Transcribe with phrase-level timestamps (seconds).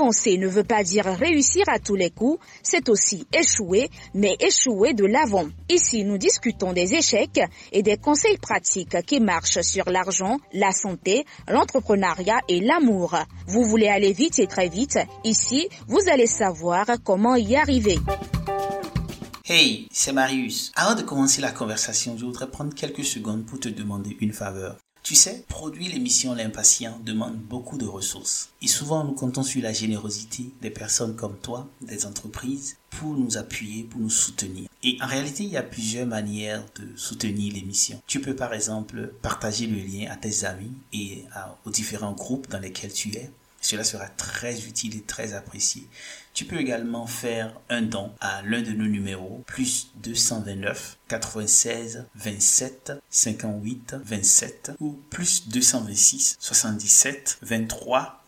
[0.00, 4.94] Avancer ne veut pas dire réussir à tous les coups, c'est aussi échouer, mais échouer
[4.94, 5.46] de l'avant.
[5.68, 7.38] Ici, nous discutons des échecs
[7.70, 13.14] et des conseils pratiques qui marchent sur l'argent, la santé, l'entrepreneuriat et l'amour.
[13.46, 17.98] Vous voulez aller vite et très vite, ici, vous allez savoir comment y arriver.
[19.44, 20.72] Hey, c'est Marius.
[20.76, 24.78] Avant de commencer la conversation, je voudrais prendre quelques secondes pour te demander une faveur.
[25.02, 28.50] Tu sais, produire l'émission L'Impatient demande beaucoup de ressources.
[28.62, 33.36] Et souvent, nous comptons sur la générosité des personnes comme toi, des entreprises, pour nous
[33.36, 34.68] appuyer, pour nous soutenir.
[34.82, 38.00] Et en réalité, il y a plusieurs manières de soutenir l'émission.
[38.06, 41.24] Tu peux par exemple partager le lien à tes amis et
[41.64, 43.30] aux différents groupes dans lesquels tu es.
[43.60, 45.86] Cela sera très utile et très apprécié.
[46.32, 52.92] Tu peux également faire un don à l'un de nos numéros, plus 229 96 27
[53.10, 58.20] 58 27 ou plus 226 77 23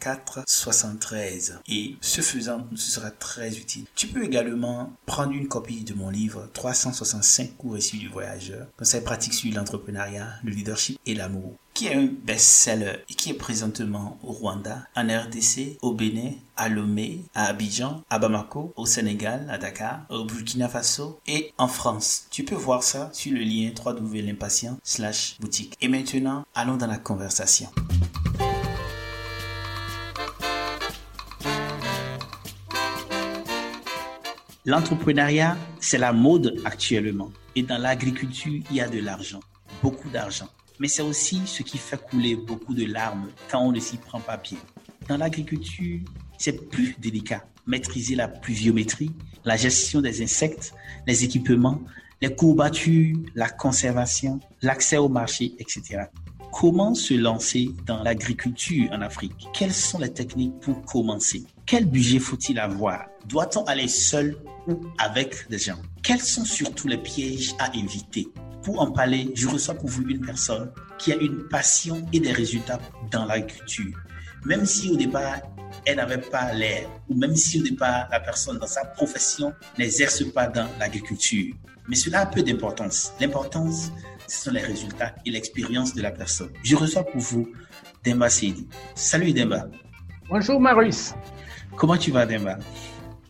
[0.00, 3.84] 04 73 et ce faisant ce sera très utile.
[3.94, 9.00] Tu peux également prendre une copie de mon livre 365 cours issus du voyageur, conseils
[9.00, 14.18] pratiques sur l'entrepreneuriat, le leadership et l'amour qui est un best-seller et qui est présentement
[14.24, 19.58] au Rwanda, en RDC, au Bénin, à Lomé, à Abidjan, à Bamako, au Sénégal, à
[19.58, 22.26] Dakar, au Burkina Faso et en France.
[22.32, 25.76] Tu peux voir ça sur le lien www.l'impatient slash boutique.
[25.80, 27.68] Et maintenant, allons dans la conversation.
[34.64, 37.30] L'entrepreneuriat, c'est la mode actuellement.
[37.54, 39.38] Et dans l'agriculture, il y a de l'argent,
[39.80, 40.48] beaucoup d'argent.
[40.80, 44.20] Mais c'est aussi ce qui fait couler beaucoup de larmes quand on ne s'y prend
[44.20, 44.58] pas bien.
[45.08, 46.00] Dans l'agriculture,
[46.38, 47.44] c'est plus délicat.
[47.66, 49.10] Maîtriser la pluviométrie,
[49.44, 50.72] la gestion des insectes,
[51.06, 51.80] les équipements,
[52.20, 56.04] les courbatures, la conservation, l'accès au marché, etc.
[56.52, 59.48] Comment se lancer dans l'agriculture en Afrique?
[59.52, 61.44] Quelles sont les techniques pour commencer?
[61.66, 63.06] Quel budget faut-il avoir?
[63.26, 64.36] Doit-on aller seul
[64.66, 65.78] ou avec des gens?
[66.02, 68.28] Quels sont surtout les pièges à éviter?
[68.62, 72.32] Pour en parler, je reçois pour vous une personne qui a une passion et des
[72.32, 72.80] résultats
[73.10, 73.96] dans l'agriculture.
[74.44, 75.40] Même si au départ,
[75.84, 80.24] elle n'avait pas l'air, ou même si au départ, la personne dans sa profession n'exerce
[80.32, 81.54] pas dans l'agriculture.
[81.88, 83.12] Mais cela a peu d'importance.
[83.20, 83.90] L'importance,
[84.26, 86.50] ce sont les résultats et l'expérience de la personne.
[86.62, 87.48] Je reçois pour vous
[88.04, 88.68] Demba Seydi.
[88.94, 89.68] Salut Demba.
[90.28, 91.14] Bonjour Marius.
[91.76, 92.58] Comment tu vas Demba?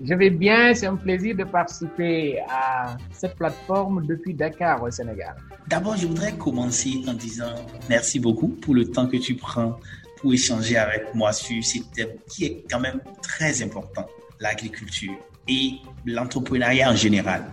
[0.01, 5.35] Je vais bien, c'est un plaisir de participer à cette plateforme depuis Dakar au Sénégal.
[5.67, 7.55] D'abord, je voudrais commencer en disant
[7.89, 9.79] merci beaucoup pour le temps que tu prends
[10.19, 14.07] pour échanger avec moi sur ce thème qui est quand même très important,
[14.41, 15.15] l'agriculture
[15.49, 15.73] et
[16.07, 17.45] l'entrepreneuriat en général.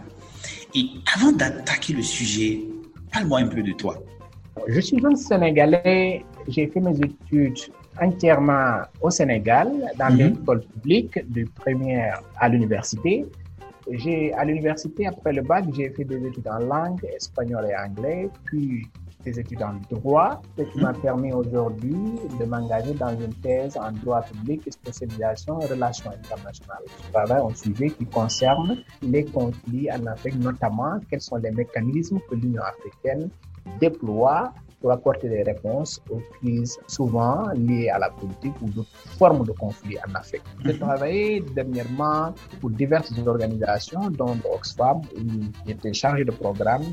[0.75, 0.85] Et
[1.15, 2.61] avant d'attaquer le sujet,
[3.15, 3.95] Parle-moi un peu de toi.
[4.67, 6.25] Je suis un Sénégalais.
[6.49, 7.57] J'ai fait mes études
[8.01, 13.25] entièrement au Sénégal, dans mm l'école publique, de première à l'université.
[13.91, 18.29] J'ai, à l'université, après le bac, j'ai fait des études en langue, espagnol et anglais,
[18.45, 18.87] puis
[19.25, 21.95] des études en droit, ce qui m'a permis aujourd'hui
[22.39, 26.83] de m'engager dans une thèse en droit public et spécialisation en relations internationales.
[27.05, 32.19] Je travaille un sujet qui concerne les conflits en Afrique, notamment quels sont les mécanismes
[32.29, 33.29] que l'Union africaine
[33.79, 34.53] déploie
[34.85, 39.51] pour apporter des réponses aux crises souvent liées à la politique ou d'autres formes de
[39.51, 40.43] conflits en Afrique.
[40.63, 40.79] J'ai mhm.
[40.79, 45.23] travaillé dernièrement pour diverses organisations, dont Oxfam, où
[45.65, 46.85] j'étais chargé de programme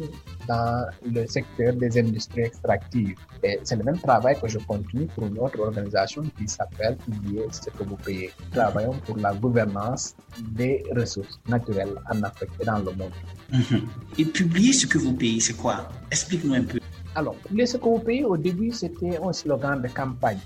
[0.48, 3.18] dans le secteur des industries extractives.
[3.44, 7.44] Et c'est le même travail que je continue pour une autre organisation qui s'appelle Publier
[7.50, 8.30] ce que vous payez.
[8.40, 10.16] Nous travaillons pour la gouvernance
[10.60, 13.12] des ressources naturelles en Afrique et dans le monde.
[13.52, 13.82] Mhm.
[14.16, 15.90] Et publier ce que vous payez, c'est quoi?
[16.10, 16.78] Explique-nous un peu.
[17.14, 17.66] Alors, les
[18.06, 20.38] Pays, au début, c'était un slogan de campagne.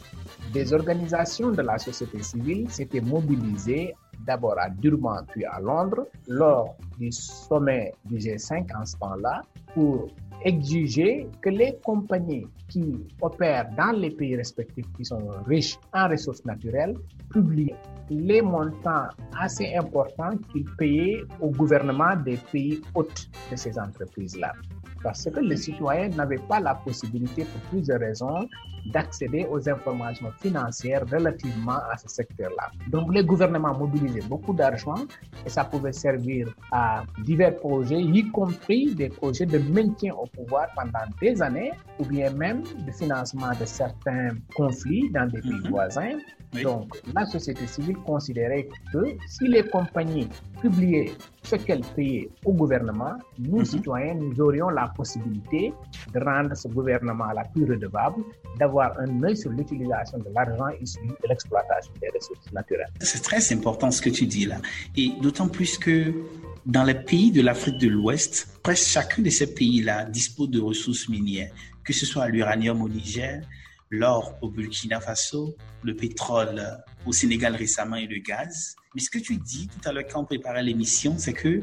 [0.53, 3.95] Des organisations de la société civile s'étaient mobilisées
[4.27, 9.43] d'abord à Durban puis à Londres lors du sommet du G5 en ce temps-là
[9.75, 10.09] pour
[10.45, 16.45] exiger que les compagnies qui opèrent dans les pays respectifs qui sont riches en ressources
[16.45, 16.97] naturelles
[17.31, 17.75] publient
[18.11, 19.09] les montants
[19.39, 24.53] assez importants qu'ils payaient au gouvernement des pays hôtes de ces entreprises-là
[25.07, 28.49] parce que les citoyens n'avaient pas la possibilité, pour plusieurs raisons,
[28.93, 32.71] d'accéder aux informations financières relativement à ce secteur-là.
[32.89, 34.97] Donc les gouvernements mobilisaient beaucoup d'argent
[35.45, 40.69] et ça pouvait servir à divers projets, y compris des projets de maintien au pouvoir
[40.75, 45.71] pendant des années ou bien même de financement de certains conflits dans des pays mhm.
[45.71, 46.19] voisins.
[46.63, 50.29] Donc, la société civile considérait que si les compagnies
[50.61, 51.13] publiaient
[51.43, 53.65] ce qu'elles payaient au gouvernement, nous, mhm.
[53.65, 55.73] citoyens, nous aurions la possibilité
[56.13, 58.23] de rendre ce gouvernement la plus redevable,
[58.59, 62.91] d'avoir un œil sur l'utilisation de l'argent issu de l'exploitation des ressources naturelles.
[63.01, 64.59] C'est très important ce que tu dis là.
[64.97, 66.15] Et d'autant plus que
[66.65, 71.09] dans les pays de l'Afrique de l'Ouest, presque chacun de ces pays-là dispose de ressources
[71.09, 71.53] minières,
[71.85, 73.43] que ce soit l'uranium au Niger,
[73.91, 76.61] l'or au Burkina Faso, le pétrole
[77.07, 78.75] au Sénégal récemment et le gaz.
[78.95, 81.63] Mais ce que tu dis tout à l'heure quand on préparait l'émission, c'est que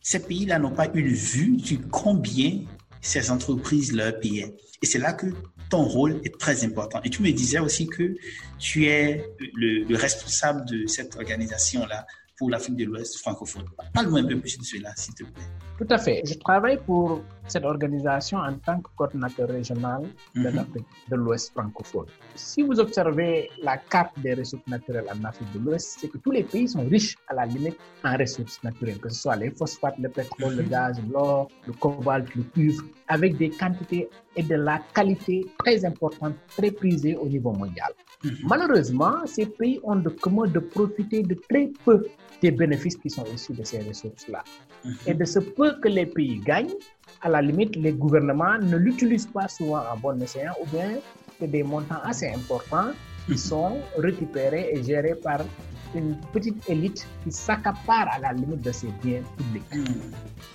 [0.00, 2.60] ces pays-là n'ont pas une vue du combien
[3.00, 4.54] ces entreprises leur payaient.
[4.82, 5.26] Et c'est là que
[5.74, 7.00] ton rôle est très important.
[7.02, 8.14] Et tu me disais aussi que
[8.60, 9.24] tu es
[9.54, 12.06] le, responsable de cette organisation-là
[12.38, 13.64] pour l'Afrique de l'Ouest francophone.
[13.92, 15.44] Parle-moi un peu plus de cela, s'il te plaît.
[15.78, 16.22] Tout à fait.
[16.24, 20.02] Je travaille pour cette organisation en tant que coordinateur régional
[20.34, 20.54] de mhm.
[20.54, 22.06] l'Afrique de l'Ouest francophone.
[22.34, 26.30] Si vous observez la carte des ressources naturelles en Afrique de l'Ouest, c'est que tous
[26.30, 29.98] les pays sont riches à la limite en ressources naturelles, que ce soit les phosphates,
[29.98, 30.68] le pétrole, le mhm.
[30.68, 36.34] gaz, l'or, le cobalt, le cuivre, avec des quantités et de la qualité très importantes,
[36.48, 37.92] très prisées au niveau mondial.
[38.24, 38.36] Mhm.
[38.44, 42.06] Malheureusement, ces pays ont de commun de profiter de très peu
[42.40, 44.42] des bénéfices qui sont issus de ces ressources-là.
[45.06, 46.74] Et de ce peu que les pays gagnent,
[47.22, 50.98] à la limite, les gouvernements ne l'utilisent pas souvent en bon escient ou bien
[51.40, 52.92] que des montants assez importants
[53.26, 55.40] qui sont récupérés et gérés par
[55.94, 59.88] une petite élite qui s'accapare à la limite de ces biens publics.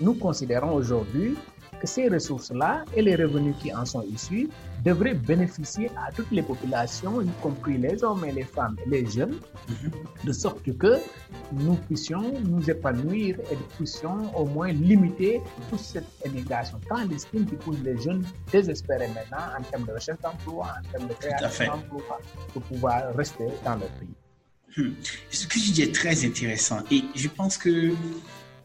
[0.02, 1.36] Nous considérons aujourd'hui
[1.80, 4.50] que ces ressources-là et les revenus qui en sont issus
[4.84, 9.10] devraient bénéficier à toutes les populations, y compris les hommes et les femmes et les
[9.10, 9.92] jeunes, mhm.
[10.24, 10.98] de sorte que
[11.52, 17.56] nous puissions nous épanouir et nous puissions au moins limiter toute cette émigration clandestine qui
[17.56, 22.20] pousse les jeunes désespérés maintenant en termes de recherche d'emploi, en termes de création d'emploi,
[22.54, 24.10] pour pouvoir rester dans leur pays.
[24.78, 24.94] Hmm.
[25.32, 27.94] Ce que tu dis est très intéressant et je pense que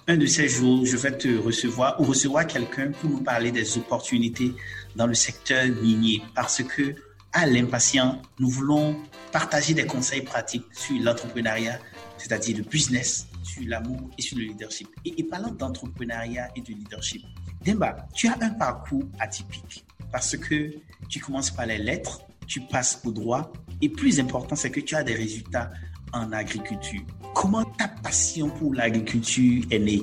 [0.06, 3.78] un de ces jours, je vais te recevoir ou recevoir quelqu'un pour nous parler des
[3.78, 4.52] opportunités
[4.96, 6.94] dans le secteur minier parce que
[7.32, 8.96] à l'impatient, nous voulons
[9.32, 11.80] partager des conseils pratiques sur l'entrepreneuriat,
[12.16, 14.88] c'est-à-dire le business, sur l'amour et sur le leadership.
[15.04, 17.22] Et, parlant d'entrepreneuriat et de leadership,
[17.64, 20.74] Demba, tu as un parcours atypique parce que
[21.08, 23.52] tu commences par les lettres, tu passes au droit
[23.82, 25.72] et plus important, c'est que tu as des résultats
[26.12, 27.02] en agriculture.
[27.34, 30.02] Comment ta passion pour l'agriculture est née?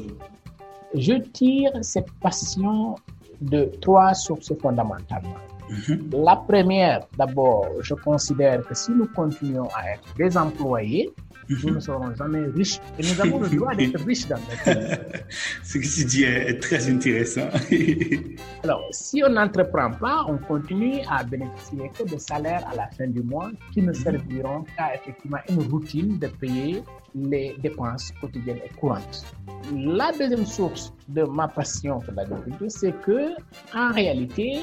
[0.94, 2.96] Je tire cette passion
[3.42, 5.36] de trois sources fondamentalement.
[5.70, 6.10] Mhm.
[6.24, 11.14] La première, d'abord, je considère que si nous continuons à être des employés,
[11.50, 12.80] nous ne serons jamais riches.
[12.98, 14.98] Et nous avons le droit d'être riches dans notre pays.
[15.64, 17.50] Ce que tu dis est très intéressant.
[18.64, 23.08] Alors, si on n'entreprend pas, on continue à bénéficier que de salaires à la fin
[23.08, 26.84] du mois qui ne serviront qu'à effectivement une routine de payer
[27.16, 29.26] les dépenses quotidiennes et courantes.
[29.74, 33.32] La deuxième source de ma passion pour l'agriculture, c'est que,
[33.76, 34.60] en réalité,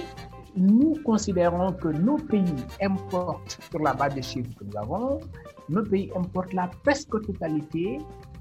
[0.56, 2.44] nous considérons que nos pays
[2.80, 5.20] importent, sur la base des chiffres que nous avons,
[5.68, 7.98] nos pays importent la presque totalité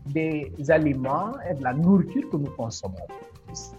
[0.07, 3.07] des aliments et de la nourriture que nous consommons.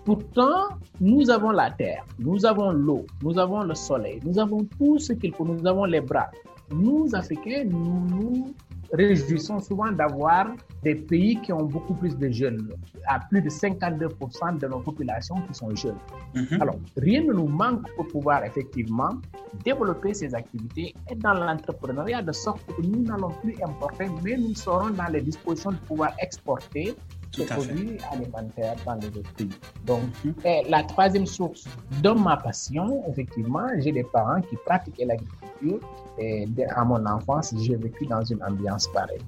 [0.04, 0.68] Pourtant,
[1.00, 5.12] nous avons la terre, nous avons l'eau, nous avons le soleil, nous avons tout ce
[5.12, 6.30] qu'il faut, nous avons les bras.
[6.70, 8.54] Nous, Africains, nous nous
[8.92, 10.52] réjouissons souvent d'avoir
[10.82, 12.72] des pays qui ont beaucoup plus de jeunes,
[13.06, 15.98] à plus de 52% de nos populations qui sont jeunes.
[16.34, 16.62] Mhm.
[16.62, 19.10] Alors, rien ne nous manque pour pouvoir effectivement
[19.64, 24.54] développer ces activités et dans l'entrepreneuriat de sorte que nous n'allons plus importer, mais nous
[24.54, 26.94] serons dans les dispositions de pouvoir exporter
[27.34, 29.50] ces produits alimentaires dans les autres pays.
[29.86, 30.02] Donc,
[30.68, 31.64] la troisième source
[32.02, 35.80] de ma passion, effectivement, j'ai des parents qui pratiquent l'agriculture
[36.18, 39.20] et à mon enfance, j'ai vécu dans une ambiance pareille.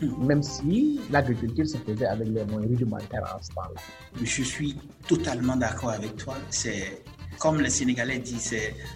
[0.00, 0.26] Hmm.
[0.26, 3.80] Même si l'agriculture se faisait avec les moyens rudimentaires en ce temps-là.
[4.22, 4.76] Je suis
[5.08, 6.34] totalement d'accord avec toi.
[6.50, 7.02] C'est
[7.38, 8.54] comme les Sénégalais disent,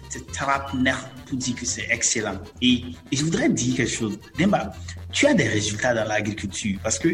[0.09, 0.93] c'est trapner
[1.27, 2.39] pour dire que c'est excellent.
[2.61, 4.19] Et, je voudrais dire quelque chose.
[4.37, 4.73] Demba,
[5.11, 7.09] tu as des résultats dans l'agriculture parce que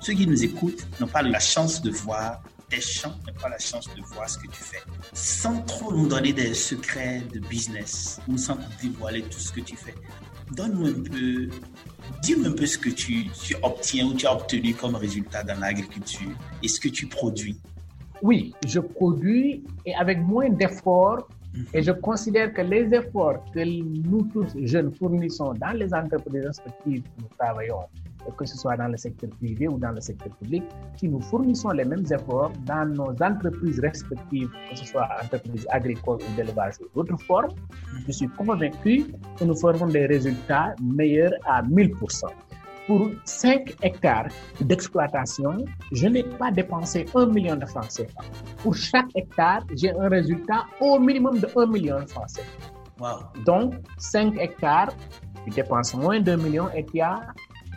[0.00, 3.58] ceux qui nous écoutent n'ont pas la chance de voir tes champs, n'ont pas la
[3.58, 4.82] chance de voir ce que tu fais.
[5.12, 9.76] Sans trop nous donner des secrets de business ou sans dévoiler tout ce que tu
[9.76, 9.94] fais,
[10.52, 11.48] donne-nous un peu,
[12.22, 15.58] dis-moi un peu ce que tu, tu obtiens ou tu as obtenu comme résultat dans
[15.58, 16.30] l'agriculture
[16.62, 17.58] et ce que tu produis.
[18.22, 21.66] Oui, je produis et avec moins d'efforts Mhm.
[21.74, 23.60] Et je considère que les efforts que
[24.08, 27.86] nous tous jeunes fournissons dans les entreprises respectives où nous travaillons,
[28.36, 30.62] que ce soit dans le secteur privé ou dans le secteur public,
[30.96, 36.20] si nous fournissons les mêmes efforts dans nos entreprises respectives, que ce soit entreprises agricoles
[36.22, 37.54] ou d'élevage ou d'autres formes,
[38.06, 42.26] je suis convaincu que nous ferons des résultats meilleurs à 1000%
[42.90, 44.30] pour 5 hectares
[44.60, 48.24] d'exploitation, je n'ai pas dépensé 1 million de francs CFA.
[48.64, 53.30] Pour chaque hectare, j'ai un résultat au minimum de 1 million de francs CFA.
[53.46, 54.92] Donc, 5 hectares,
[55.44, 57.20] tu dépenses moins d'un million et tu as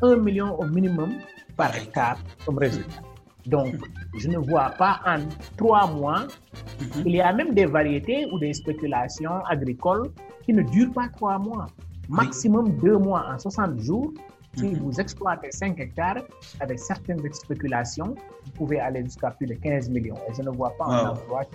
[0.01, 1.11] 1 million au minimum
[1.55, 3.03] par hectare comme résultat.
[3.45, 3.75] Donc,
[4.17, 5.19] je ne vois pas en
[5.57, 7.03] 3 mois, mhm.
[7.05, 10.09] il y a même des variétés ou des spéculations agricoles
[10.43, 11.67] qui ne durent pas 3 mois.
[12.09, 14.11] Maximum 2 mois en 60 jours,
[14.55, 14.79] si mhm.
[14.79, 16.23] vous exploitez 5 hectares
[16.59, 20.17] avec certaines spéculations, vous pouvez aller jusqu'à plus de 15 millions.
[20.29, 21.45] Et je ne vois pas un emploi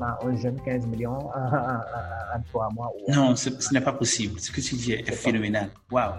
[0.00, 2.92] un jeune 15 millions en, 3 mois.
[3.08, 4.38] non, ce, n'est pas possible.
[4.38, 5.70] Ce que tu dis est, phénoménal.
[5.90, 6.14] Waouh!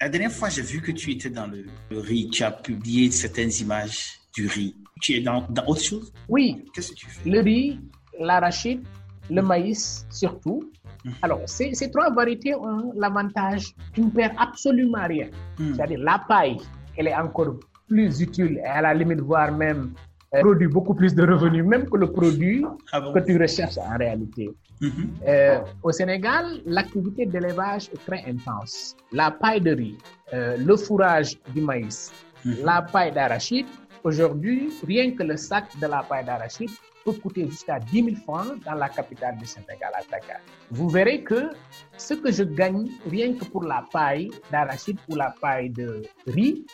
[0.00, 2.28] La dernière fois, j'ai vu que tu étais dans le, riz.
[2.30, 4.76] Tu as publié certaines images du riz.
[5.00, 6.12] Tu es dans, dans autre chose?
[6.28, 6.64] Oui.
[6.74, 7.28] Qu'est-ce que tu fais?
[7.28, 7.80] Le riz,
[8.18, 8.82] l'arachide,
[9.30, 10.70] le maïs surtout.
[11.04, 11.12] Mhm.
[11.22, 15.28] Alors, ces, ces, trois variétés ont l'avantage tu ne perds absolument rien.
[15.58, 15.74] Mhm.
[15.74, 16.58] C'est-à-dire la paille,
[16.96, 17.54] elle est encore
[17.88, 19.92] plus utile et à la limite, voire même
[20.34, 23.96] euh, produit beaucoup plus de revenus, même que le produit ah que tu recherches en
[23.98, 24.50] réalité.
[24.80, 25.10] Mhm.
[25.28, 28.96] Euh, au Sénégal, l'activité d'élevage est très intense.
[29.12, 29.98] La paille de riz,
[30.32, 32.12] euh, le fourrage du maïs,
[32.44, 33.66] la paille d'arachide.
[34.04, 36.70] Aujourd'hui, rien que le sac de la paille d'arachide
[37.04, 40.40] peut coûter jusqu'à 10 000 francs dans la capitale du Sénégal, à Dakar.
[40.70, 41.50] Vous verrez que
[41.96, 46.64] ce que je gagne rien que pour la paille d'arachide ou la paille de riz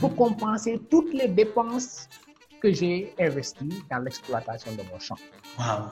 [0.00, 0.14] peut mhm.
[0.16, 2.08] compenser toutes les dépenses
[2.60, 5.16] que j'ai investies dans l'exploitation de mon champ.
[5.58, 5.90] Wow.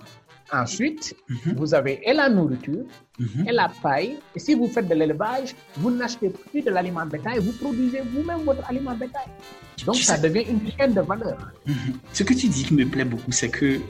[0.52, 1.54] Ensuite, mhm.
[1.56, 2.84] vous avez et la nourriture
[3.18, 3.48] mhm.
[3.48, 4.18] et la paille.
[4.34, 8.42] Et si vous faites de l'élevage, vous n'achetez plus de l'aliment bétail, vous produisez vous-même
[8.44, 9.26] votre aliment bétail.
[9.84, 11.38] Donc, ça devient une chaîne de valeur.
[11.66, 11.74] Mhm.
[12.12, 13.80] Ce que tu dis qui me plaît beaucoup, c'est que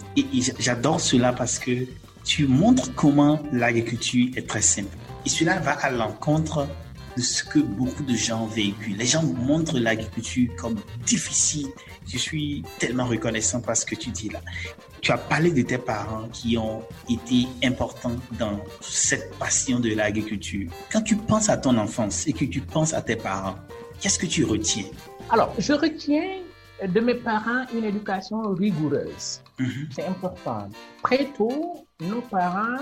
[0.58, 1.86] j'adore cela parce que
[2.24, 4.96] tu montres comment l'agriculture est très simple.
[5.24, 6.66] Et cela va à l'encontre
[7.16, 8.96] de ce que beaucoup de gens véhiculent.
[8.96, 11.68] Les gens montrent l'agriculture comme difficile.
[12.06, 14.40] Je suis tellement reconnaissant parce que tu dis là.
[15.00, 20.70] Tu as parlé de tes parents qui ont été importants dans cette passion de l'agriculture.
[20.92, 23.54] Quand tu penses à ton enfance et que tu penses à tes parents,
[24.00, 24.84] qu'est-ce que tu retiens?
[25.30, 26.42] Alors, je retiens
[26.86, 29.40] de mes parents une éducation rigoureuse.
[29.58, 29.88] Mhm.
[29.90, 30.68] C'est important.
[31.02, 32.78] Très tôt, nos parents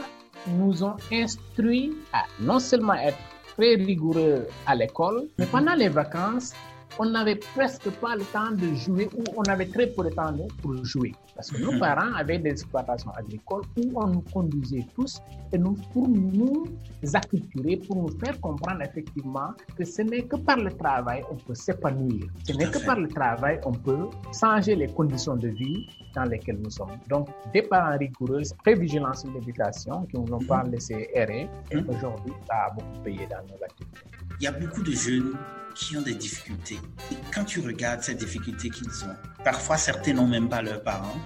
[0.49, 3.18] nous ont instruits à non seulement être
[3.56, 6.52] très rigoureux à l'école, mais pendant les vacances,
[6.98, 10.32] on n'avait presque pas le temps de jouer ou on avait très peu de temps
[10.62, 11.12] pour jouer.
[11.34, 11.80] Parce que nos mhm.
[11.80, 15.20] parents avaient des exploitations agricoles où on nous conduisait tous
[15.52, 16.64] et nous, pour nous
[17.12, 21.54] acculturer, pour nous faire comprendre effectivement que ce n'est que par le travail on peut
[21.54, 22.24] s'épanouir.
[22.44, 26.58] Ce n'est que par le travail on peut changer les conditions de vie dans lesquelles
[26.58, 26.98] nous sommes.
[27.08, 30.72] Donc, des parents rigoureux, très vigilants sur l'éducation, qui ne nous ont pas mhm.
[30.72, 31.48] laissé errer.
[31.72, 31.86] Mhm.
[31.90, 34.25] aujourd'hui, ça a beaucoup payé dans nos activités.
[34.38, 35.32] Il y a beaucoup de jeunes
[35.74, 36.78] qui ont des difficultés.
[37.10, 41.16] Et quand tu regardes ces difficultés qu'ils ont, parfois certains n'ont même pas leurs parents.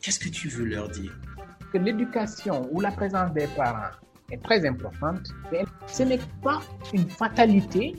[0.00, 1.12] Qu'est-ce que tu veux leur dire?
[1.72, 3.90] Que l'éducation ou la présence des parents
[4.30, 6.60] est très importante, mais ce n'est pas
[6.92, 7.96] une fatalité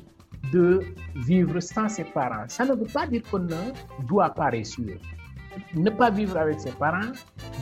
[0.54, 0.82] de
[1.16, 2.46] vivre sans ses parents.
[2.48, 3.72] Ça ne veut pas dire qu'on ne
[4.08, 4.98] doit pas réussir
[5.74, 7.12] ne pas vivre avec ses parents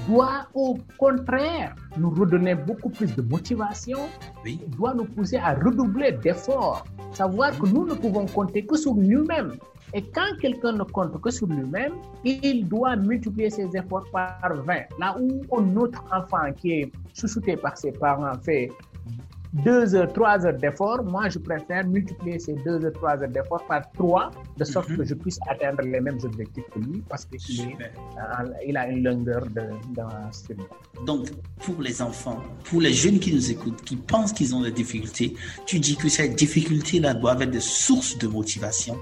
[0.07, 3.99] doit au contraire nous redonner beaucoup plus de motivation,
[4.43, 4.59] oui.
[4.77, 9.53] doit nous pousser à redoubler d'efforts, savoir que nous ne pouvons compter que sur nous-mêmes.
[9.93, 11.93] Et quand quelqu'un ne compte que sur lui-même,
[12.23, 14.73] il doit multiplier ses efforts par 20.
[14.99, 18.71] Là où un autre enfant qui est chouchouté par ses parents fait
[19.53, 23.65] deux heures, trois heures d'effort, moi je préfère multiplier ces deux heures, trois heures d'effort
[23.65, 24.97] par trois, de sorte mhm.
[24.97, 27.75] que je puisse atteindre les mêmes objectifs que lui, parce qu'il
[28.67, 29.61] il a une longueur de,
[29.95, 31.29] de Donc,
[31.63, 35.35] pour les enfants, pour les jeunes qui nous écoutent, qui pensent qu'ils ont des difficultés,
[35.65, 38.97] tu dis que ces difficultés-là doivent être des sources de motivation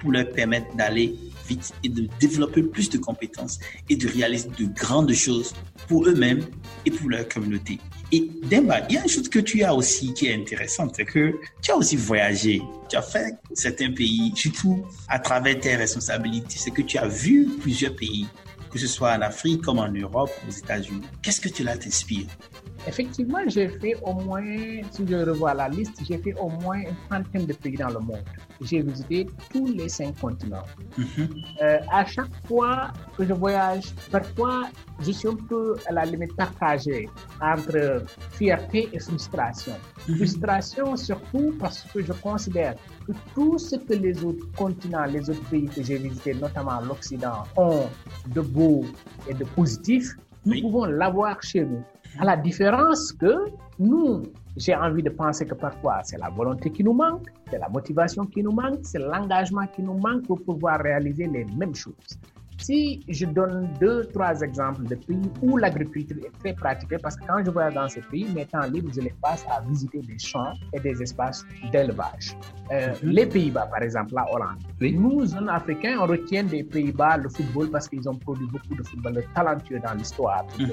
[0.00, 1.14] pour leur permettre d'aller
[1.46, 5.52] vite et de développer plus de compétences et de réaliser de grandes choses
[5.88, 6.42] pour eux-mêmes
[6.86, 7.78] et pour leur communauté.
[8.14, 11.06] Et Demba, il y a une chose que tu as aussi qui est intéressante, c'est
[11.06, 12.60] que tu as aussi voyagé.
[12.90, 16.58] Tu as fait certains pays, surtout à travers tes responsabilités.
[16.58, 18.26] C'est que tu as vu plusieurs pays,
[18.70, 21.00] que ce soit en Afrique comme en Europe, aux États-Unis.
[21.22, 22.26] Qu'est-ce que cela t'inspire?
[22.86, 24.42] Effectivement, j'ai fait au moins,
[24.90, 28.00] si je revois la liste, j'ai fait au moins une trentaine de pays dans le
[28.00, 28.24] monde.
[28.60, 30.64] J'ai visité tous les cinq continents.
[31.62, 34.64] Euh, à chaque fois que je voyage, parfois,
[35.00, 37.08] je suis un peu à la limite partagée
[37.40, 39.74] entre fierté et frustration.
[40.08, 40.16] Mhm.
[40.16, 42.74] Frustration surtout parce que je considère
[43.06, 47.44] que tout ce que les autres continents, les autres pays que j'ai visités, notamment l'Occident,
[47.56, 47.84] ont
[48.34, 48.84] de beau
[49.28, 50.62] et de positif, nous Oui.
[50.62, 51.84] pouvons l'avoir chez nous.
[52.18, 53.46] À la différence que
[53.78, 54.22] nous,
[54.56, 58.26] j'ai envie de penser que parfois c'est la volonté qui nous manque, c'est la motivation
[58.26, 62.18] qui nous manque, c'est l'engagement qui nous manque pour pouvoir réaliser les mêmes choses.
[62.58, 67.24] Si je donne deux, trois exemples de pays où l'agriculture est très pratiquée, parce que
[67.26, 70.18] quand je voyage dans ces pays, mes temps libres, je les passe à visiter des
[70.18, 72.36] champs et des espaces d'élevage.
[72.70, 73.10] Euh, Mhm.
[73.10, 74.58] Les Pays-Bas, par exemple, la Hollande.
[74.80, 74.92] Oui.
[74.92, 78.82] Nous, jeunes Africains, on retient des Pays-Bas le football parce qu'ils ont produit beaucoup de
[78.82, 80.44] footballeurs talentueux dans l'histoire.
[80.58, 80.68] Mhm.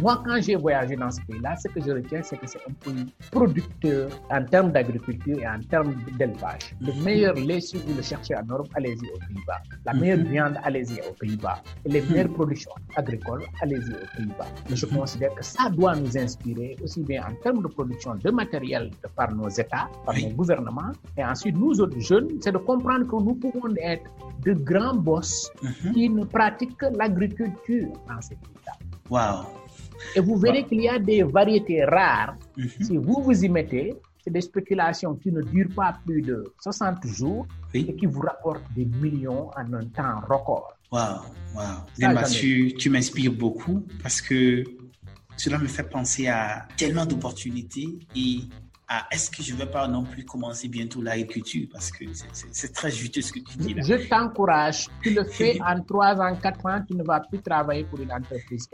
[0.00, 2.72] Moi, quand j'ai voyagé dans ce pays-là, ce que je retiens, c'est que c'est un
[2.84, 6.74] pays producteur en termes d'agriculture et en termes d'élevage.
[6.80, 7.02] Le Mhm.
[7.04, 9.60] meilleur lait, si vous le cherchez en Europe, allez-y aux Pays-Bas.
[9.84, 11.62] La meilleure viande, allez-y aux Pays-Bas.
[11.84, 12.10] Et les Mhm.
[12.12, 14.46] meilleures productions agricoles, allez-y aux Pays-Bas.
[14.70, 14.96] Mais je Mhm.
[14.98, 19.08] considère que ça doit nous inspirer aussi bien en termes de production de matériel de
[19.14, 20.26] par nos États, par Oui.
[20.26, 20.92] nos gouvernements.
[21.16, 24.08] Et ensuite, nous autres jeunes, c'est de comprendre que nous pouvons être
[24.44, 25.92] de grands boss Mhm.
[25.92, 28.72] qui ne pratiquent que l'agriculture dans ces pays-là.
[29.10, 29.46] Wow.
[30.14, 32.34] Et vous verrez qu'il y a des variétés rares.
[32.56, 32.68] Mhm.
[32.82, 33.94] Si vous vous y mettez,
[34.26, 38.64] c'est des spéculations qui ne durent pas plus de 60 jours et qui vous rapportent
[38.74, 40.72] des millions en un temps record.
[42.00, 42.24] Ai.
[42.32, 44.64] tu, tu m'inspires beaucoup parce que
[45.36, 48.40] cela me fait penser à tellement d'opportunités et
[49.10, 51.66] est-ce que je ne vais pas non plus commencer bientôt l'agriculture?
[51.72, 52.04] Parce que
[52.52, 53.82] c'est- très juteux ce que tu dis là.
[53.82, 54.86] Je t'encourage.
[55.02, 58.12] Tu le fais en 3 ans, 4 ans, tu ne vas plus travailler pour une
[58.12, 58.68] entreprise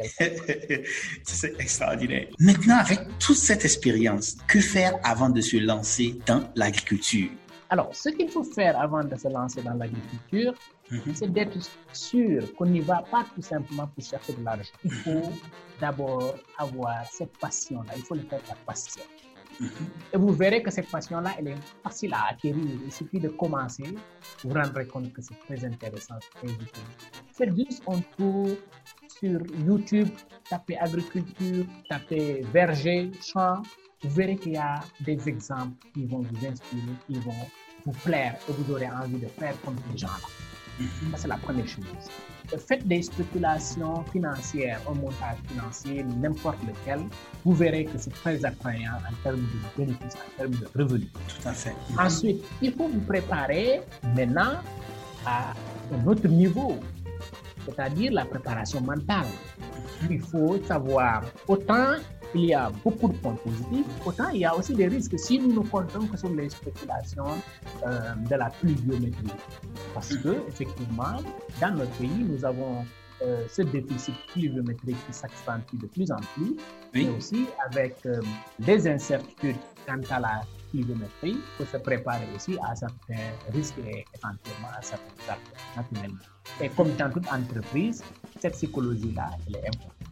[1.24, 2.26] c'est extraordinaire.
[2.38, 7.30] Maintenant, avec toute cette expérience, que faire avant de se lancer dans l'agriculture?
[7.70, 10.52] Alors, ce qu'il faut faire avant de se lancer dans l'agriculture,
[10.90, 11.14] Mhm.
[11.14, 11.56] c'est d'être
[11.94, 14.68] sûr qu'on n'y va pas tout simplement pour chercher de l'argent.
[14.84, 15.32] Il faut
[15.80, 17.92] d'abord avoir cette passion-là.
[17.96, 19.00] Il faut le faire par passion.
[20.12, 22.64] Et vous verrez que cette passion-là, elle est facile à acquérir.
[22.84, 23.84] Il suffit de commencer.
[24.42, 26.82] Vous vous rendrez compte que c'est très intéressant, très utile.
[27.32, 28.48] Faites juste un tour
[29.08, 30.08] sur YouTube,
[30.48, 33.62] tapez agriculture, tapez verger, champ.
[34.02, 37.46] Vous verrez qu'il y a des exemples qui vont vous inspirer, qui vont
[37.84, 40.28] vous plaire et vous aurez envie de faire comme ces gens-là.
[41.12, 41.84] Ça, c'est la première chose.
[42.66, 47.00] Faites des spéculations financières, un montage financier, n'importe lequel.
[47.44, 51.08] Vous verrez que c'est très attrayant en termes de bénéfices, en termes de revenus.
[51.28, 51.74] Tout à fait.
[51.98, 53.80] Ensuite, il faut vous préparer
[54.14, 54.60] maintenant
[55.26, 55.52] à
[55.92, 56.78] un autre niveau,
[57.64, 59.26] c'est-à-dire la préparation mentale.
[60.10, 61.94] Il faut savoir, autant
[62.34, 65.38] il y a beaucoup de points positifs, autant il y a aussi des risques si
[65.38, 67.26] nous ne comptons que sur les spéculations
[67.86, 69.32] euh, de la pluviométrie.
[69.94, 71.16] Parce que, effectivement,
[71.60, 72.84] dans notre pays, nous avons
[73.22, 76.56] euh, ce déficit pluviométrique qui s'accentue de plus en plus,
[76.94, 77.06] Oui.
[77.06, 78.20] mais aussi avec euh,
[78.58, 84.68] des incertitudes quant à la pluviométrie, faut se préparer aussi à certains risques et éventuellement
[84.76, 86.18] à certains actes naturellement.
[86.60, 88.02] Et comme dans toute entreprise,
[88.40, 90.11] cette psychologie-là, elle est importante.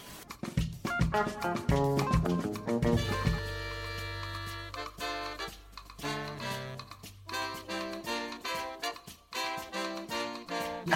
[1.13, 1.17] À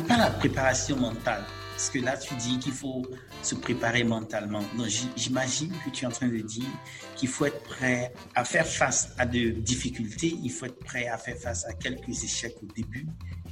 [0.07, 3.05] part la préparation mentale, parce que là tu dis qu'il faut
[3.41, 4.61] se préparer mentalement.
[4.77, 6.63] Donc j'imagine que tu es en train de dire
[7.17, 11.17] qu'il faut être prêt à faire face à de difficultés, il faut être prêt à
[11.17, 13.05] faire face à quelques échecs au début,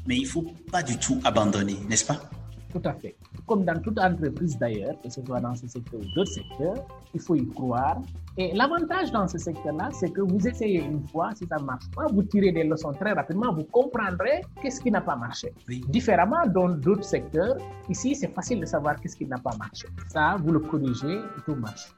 [0.08, 2.30] mais il faut pas du tout abandonner, n'est-ce pas?
[2.74, 3.16] Tout à fait.
[3.46, 7.20] comme dans toute entreprise d'ailleurs, que ce soit dans ce secteur ou d'autres secteurs, il
[7.20, 8.02] faut y croire.
[8.36, 11.90] Et l'avantage dans ce secteur-là, c'est que vous essayez une fois, si ça ne marche
[11.96, 15.54] pas, vous tirez des leçons très rapidement, vous comprendrez qu'est-ce qui n'a pas marché.
[15.88, 17.58] Différemment dans d'autres secteurs,
[17.90, 19.88] ici, c'est facile de savoir qu'est-ce qui n'a pas marché.
[20.08, 21.94] Ça, vous le corrigez et tout marche.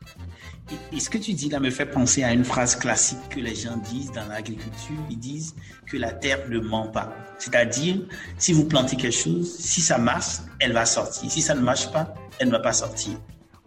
[0.92, 3.56] Et ce que tu dis là me fait penser à une phrase classique que les
[3.56, 4.96] gens disent dans l'agriculture.
[5.10, 7.14] Ils disent que la terre ne ment pas.
[7.38, 8.02] C'est-à-dire,
[8.38, 11.32] si vous plantez quelque chose, si ça marche, elle va sortir.
[11.32, 13.18] Si ça ne marche pas, elle ne va pas sortir.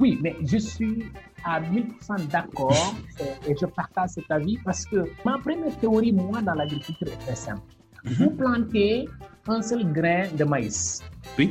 [0.01, 1.05] Oui, mais je suis
[1.45, 2.95] à 1000% d'accord
[3.47, 7.35] et je partage cet avis parce que ma première théorie, moi, dans l'agriculture est très
[7.35, 7.63] simple.
[8.05, 8.13] Mhm.
[8.13, 9.09] Vous plantez
[9.49, 11.03] un seul grain de maïs.
[11.39, 11.51] Oui.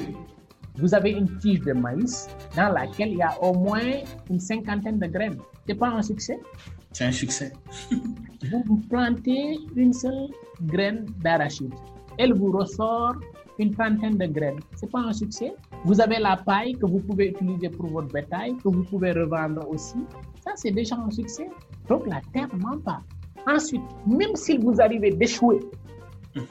[0.76, 5.00] Vous avez une tige de maïs dans laquelle il y a au moins une cinquantaine
[5.00, 5.40] de graines.
[5.66, 6.40] C'est pas un succès?
[6.94, 7.52] C'est un succès.
[8.66, 10.30] vous plantez une seule
[10.62, 11.74] graine d'arachide.
[12.18, 13.16] Elle vous ressort
[13.60, 14.60] une trentaine de graines.
[14.76, 15.54] C'est pas un succès?
[15.88, 19.66] Vous avez la paille que vous pouvez utiliser pour votre bétail, que vous pouvez revendre
[19.70, 19.96] aussi.
[20.44, 21.50] Ça, c'est déjà un succès.
[21.88, 23.00] Donc, la terre ne ment pas.
[23.48, 25.62] Ensuite, même si vous arrivez d'échouer,
[26.36, 26.44] mhm.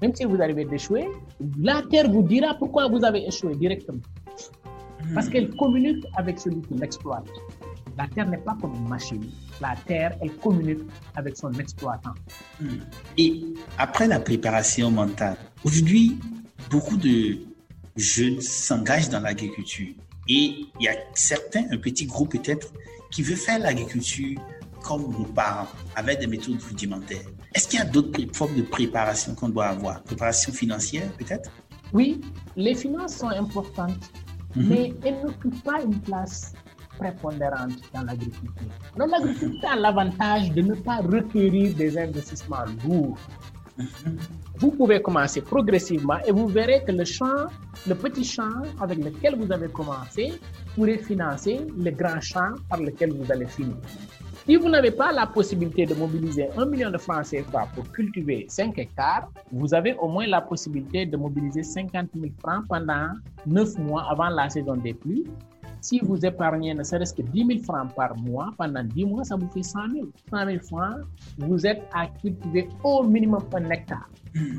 [0.00, 1.08] même si vous arrivez d'échouer,
[1.58, 3.98] la terre vous dira pourquoi vous avez échoué directement.
[3.98, 5.14] Mhm.
[5.14, 7.26] Parce qu'elle communique avec celui qui l'exploite.
[7.96, 9.26] La terre n'est pas comme une machine.
[9.60, 10.84] La terre, elle communique
[11.16, 12.14] avec son exploitant.
[12.60, 12.78] Mhm.
[13.16, 13.42] Et
[13.76, 16.16] après la préparation mentale, aujourd'hui,
[16.70, 17.47] beaucoup de
[17.98, 19.94] jeunes s'engagent dans l'agriculture.
[20.28, 22.72] Et il y a certains, un petit groupe peut-être,
[23.10, 24.38] qui veut faire l'agriculture
[24.82, 27.24] comme nos parents, avec des méthodes rudimentaires.
[27.54, 30.02] Est-ce qu'il y a d'autres formes de préparation qu'on doit avoir?
[30.02, 31.50] Préparation financière peut-être?
[31.92, 32.20] Oui,
[32.56, 34.12] les finances sont importantes,
[34.54, 34.68] mhm.
[34.68, 36.52] mais elles n'occupent pas une place
[36.98, 38.68] prépondérante dans l'agriculture.
[38.96, 43.18] L'agriculture a l'avantage de ne pas requérir des investissements lourds.
[44.56, 47.46] Vous pouvez commencer progressivement et vous verrez que le champ,
[47.86, 50.32] le petit champ avec lequel vous avez commencé
[50.74, 53.76] pourrait financer le grand champ par lequel vous allez finir.
[54.46, 58.46] Si vous n'avez pas la possibilité de mobiliser un million de francs CFA pour cultiver
[58.48, 63.10] 5 hectares, vous avez au moins la possibilité de mobiliser 50 000 francs pendant
[63.46, 65.26] 9 mois avant la saison des pluies
[65.80, 69.36] si vous épargnez ne serait-ce que 10 000 francs par mois, pendant 10 mois, ça
[69.36, 70.06] vous fait 100 000.
[70.30, 70.96] 100 000 francs,
[71.38, 74.08] vous êtes à cultiver au minimum un hectare.
[74.34, 74.58] Hmm,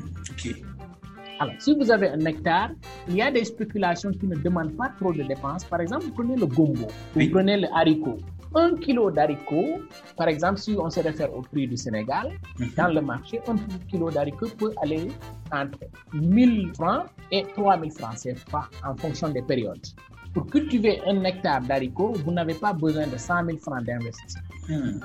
[1.38, 2.70] Alors, si vous avez un hectare,
[3.08, 5.64] il y a des spéculations qui ne demandent pas trop de dépenses.
[5.64, 8.18] Par exemple, vous prenez le gombo, vous prenez le haricot.
[8.52, 9.78] Un kilo d'haricot,
[10.16, 12.70] par exemple, si on se réfère au prix du Sénégal, mhm.
[12.76, 13.54] dans le marché, un
[13.88, 15.06] kilo d'haricot peut aller
[15.52, 15.78] entre
[16.12, 19.86] 1000 francs et 3000 francs CFA en fonction des périodes.
[20.32, 24.42] Pour cultiver un hectare d'haricots, vous n'avez pas besoin de 100 000 francs d'investissement.
[24.68, 25.00] Hmm.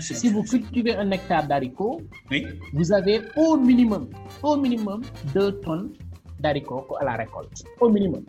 [0.00, 2.00] Si vous cultivez un hectare d'haricots,
[2.72, 4.08] vous avez au minimum,
[4.42, 5.02] au minimum
[5.34, 5.90] 2 tonnes
[6.38, 7.64] d'haricots à la récolte.
[7.80, 8.24] Au minimum.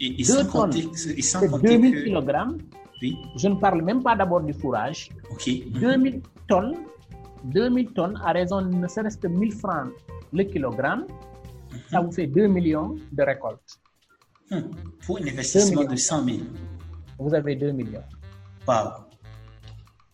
[0.00, 2.30] Et, 2 tonnes, c'est 2000 kg.
[3.36, 5.10] Je ne parle même pas d'abord du fourrage.
[5.44, 6.76] 2000 tonnes,
[7.44, 9.88] 2000 tonnes à raison de ne serait-ce que 1000 francs
[10.32, 11.06] le kilogramme,
[11.90, 12.06] ça mhm.
[12.06, 13.80] vous fait 2 millions de récoltes.
[14.50, 14.70] Hmm.
[15.04, 16.38] Pour un investissement de 100 000.
[17.18, 18.02] Vous avez 2 millions.
[18.66, 18.90] Waouh.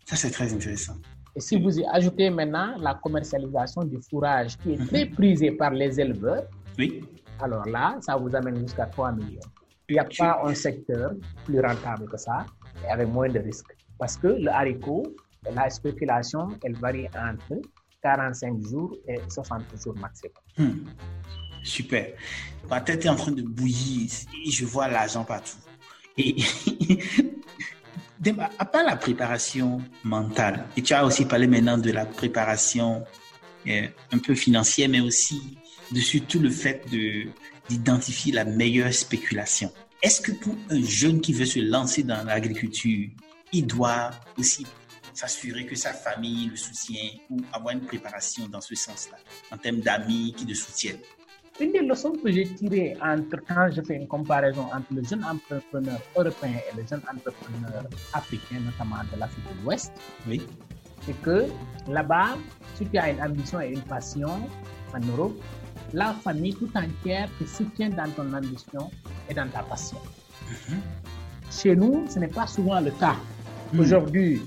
[0.07, 0.95] Ça, c'est très intéressant.
[1.35, 4.87] Et si vous y ajoutez maintenant la commercialisation du fourrage qui est mhm.
[4.89, 6.45] très prisé par les éleveurs,
[6.79, 7.03] oui.
[7.41, 9.41] alors là, ça vous amène jusqu'à 3 millions.
[9.89, 11.13] Il n'y a pas un secteur
[11.45, 12.47] plus rentable que ça
[12.85, 13.75] et avec moins de risques.
[13.99, 15.03] Parce que le haricot,
[15.55, 17.61] la spéculation, elle varie entre
[18.03, 20.35] 45 jours et 60 jours maximum.
[20.59, 20.85] Hmm.
[21.63, 22.13] Super.
[22.69, 24.11] Ma tête est en train de bouillir
[24.45, 25.57] et je vois l'argent partout.
[26.17, 26.37] Et
[28.59, 33.05] à part la préparation mentale, et tu as aussi parlé maintenant de la préparation
[33.67, 35.59] euh, un peu financière, mais aussi
[35.91, 37.27] de surtout le fait de
[37.69, 39.73] d'identifier la meilleure spéculation.
[40.03, 43.09] Est-ce que pour un jeune qui veut se lancer dans l'agriculture,
[43.53, 44.67] il doit aussi
[45.15, 49.19] s'assurer que sa famille le soutient ou avoir une préparation dans ce sens-là,
[49.53, 50.99] en termes d'amis qui le soutiennent?
[51.61, 55.25] Une des leçons que j'ai tirées entre quand je fais une comparaison entre le jeune
[55.25, 57.85] entrepreneur européen et le jeune entrepreneur
[58.15, 59.93] africain, notamment de l'Afrique de l'Ouest,
[60.27, 60.43] oui.
[61.03, 61.47] c'est que
[61.89, 62.37] là-bas,
[62.75, 64.31] si tu as une ambition et une passion
[64.95, 65.35] en Europe,
[65.93, 68.91] la famille tout entière te soutient dans ton ambition
[69.29, 69.99] et dans ta passion.
[70.49, 70.79] Mhm.
[71.51, 73.17] Chez nous, ce n'est pas souvent le cas.
[73.73, 73.81] Mhm.
[73.81, 74.43] Aujourd'hui,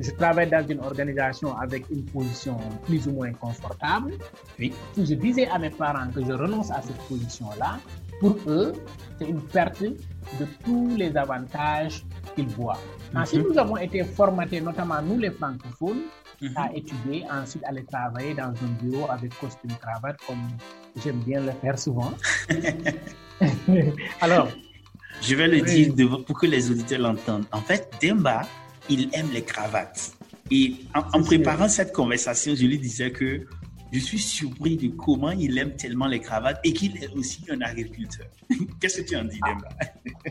[0.00, 4.14] je travaille dans une organisation avec une position plus ou moins confortable.
[4.58, 4.72] Oui.
[4.94, 7.78] Si je disais à mes parents que je renonce à cette position-là,
[8.20, 8.72] pour eux,
[9.18, 12.78] c'est une perte de tous les avantages qu'ils voient.
[13.14, 16.02] Ensuite, nous avons été formatés, notamment nous les francophones,
[16.56, 20.48] à étudier, ensuite aller travailler dans un bureau avec costume cravate, comme
[21.02, 22.12] j'aime bien le faire souvent.
[24.22, 24.48] Alors,
[25.20, 27.44] je vais le dire pour que les auditeurs l'entendent.
[27.52, 28.42] En fait, Demba,
[28.88, 30.12] il aime les cravates.
[30.50, 33.46] Et en, préparant cette conversation, je lui disais que
[33.92, 37.60] je suis surpris de comment il aime tellement les cravates et qu'il est aussi un
[37.60, 38.26] agriculteur.
[38.80, 39.68] Qu'est-ce que tu en dis, Demba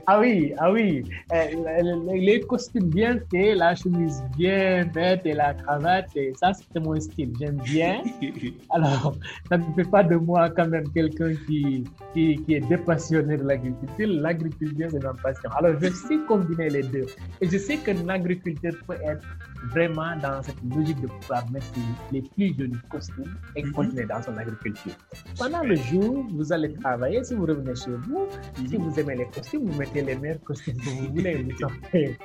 [0.07, 1.03] Ah oui, ah oui.
[1.33, 6.99] Euh, les costumes bien faits, la chemise bien faite et la cravate, ça, c'est mon
[6.99, 7.33] style.
[7.39, 8.01] J'aime bien.
[8.69, 9.15] Alors,
[9.49, 13.43] ça ne fait pas de moi quand même quelqu'un qui, qui, qui, est dépassionné de
[13.43, 14.07] l'agriculture.
[14.07, 15.49] L'agriculture, c'est ma passion.
[15.57, 17.05] Alors, je sais combiner les deux.
[17.41, 19.25] Et je sais qu'un agriculteur peut être
[19.71, 21.67] vraiment dans cette logique de pouvoir mettre
[22.11, 23.71] les plus jolis costumes et mhm.
[23.71, 24.93] continuer dans son agriculture.
[25.37, 27.23] Pendant le jour, vous allez travailler.
[27.23, 28.27] Si vous revenez chez vous,
[28.67, 31.43] si vous aimez les costumes, vous mettez les meilleurs costumes que vous voulez.
[31.43, 32.17] Vous sortez.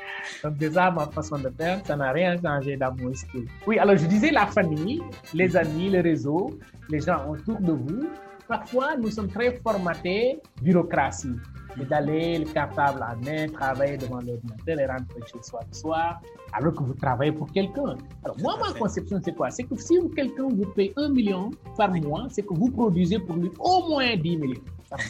[0.42, 3.46] Donc, déjà, ma façon de faire, ça n'a rien changé dans mon style.
[3.66, 5.00] Oui, alors je disais la famille,
[5.32, 6.58] les amis, le réseau,
[6.88, 8.08] les gens autour de vous.
[8.46, 11.36] Parfois, nous sommes très formatés bureaucratie
[11.82, 16.20] d'aller le cartable à main, travailler devant l'ordinateur et rentrer chez soi le soir,
[16.52, 17.96] alors que vous travaillez pour quelqu'un.
[18.22, 19.50] Alors, moi, ma conception, c'est quoi?
[19.50, 23.36] C'est que si quelqu'un vous paye un million par mois, c'est que vous produisez pour
[23.36, 24.60] lui au moins 10 millions.